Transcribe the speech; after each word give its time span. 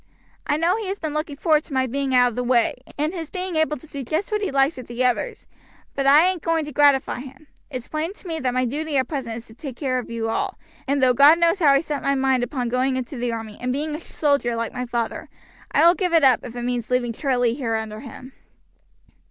"I 0.47 0.57
know 0.57 0.77
he 0.77 0.87
has 0.87 0.97
been 0.99 1.13
looking 1.13 1.35
forward 1.35 1.63
to 1.65 1.73
my 1.75 1.85
being 1.85 2.15
out 2.15 2.29
of 2.29 2.35
the 2.35 2.43
way, 2.43 2.73
and 2.97 3.13
his 3.13 3.29
being 3.29 3.55
able 3.55 3.77
to 3.77 3.85
do 3.85 4.01
just 4.03 4.31
what 4.31 4.41
he 4.41 4.49
likes 4.49 4.77
with 4.77 4.87
the 4.87 5.05
others, 5.05 5.45
but 5.93 6.07
I 6.07 6.25
ain't 6.27 6.41
going 6.41 6.65
to 6.65 6.71
gratify 6.71 7.19
him. 7.19 7.45
It's 7.69 7.87
plain 7.87 8.13
to 8.15 8.27
me 8.27 8.39
that 8.39 8.51
my 8.55 8.65
duty 8.65 8.97
at 8.97 9.07
present 9.07 9.35
is 9.37 9.45
to 9.45 9.53
take 9.53 9.75
care 9.75 9.99
of 9.99 10.09
you 10.09 10.27
all, 10.27 10.57
and 10.87 11.03
though 11.03 11.13
God 11.13 11.37
knows 11.37 11.59
how 11.59 11.67
I 11.71 11.81
set 11.81 12.01
my 12.01 12.15
mind 12.15 12.41
upon 12.41 12.67
going 12.69 12.95
into 12.95 13.15
the 13.15 13.31
army 13.31 13.59
and 13.61 13.71
being 13.71 13.93
a 13.93 13.99
soldier 13.99 14.55
like 14.55 14.73
my 14.73 14.87
father, 14.87 15.29
I 15.71 15.85
will 15.85 15.93
give 15.93 16.13
it 16.15 16.23
up 16.23 16.39
if 16.41 16.55
it 16.55 16.63
means 16.63 16.89
leaving 16.89 17.13
Charlie 17.13 17.53
here 17.53 17.75
under 17.75 17.99
him." 17.99 18.33